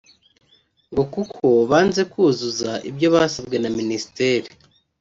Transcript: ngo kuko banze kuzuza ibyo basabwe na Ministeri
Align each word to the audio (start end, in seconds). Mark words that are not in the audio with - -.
ngo 0.91 1.03
kuko 1.13 1.45
banze 1.69 2.01
kuzuza 2.11 2.71
ibyo 2.89 3.07
basabwe 3.15 3.57
na 3.59 3.69
Ministeri 3.77 4.47